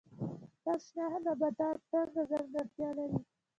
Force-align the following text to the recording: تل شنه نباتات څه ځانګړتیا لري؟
تل 0.63 0.79
شنه 0.85 1.17
نباتات 1.25 1.77
څه 1.91 1.99
ځانګړتیا 2.29 2.89
لري؟ 2.97 3.19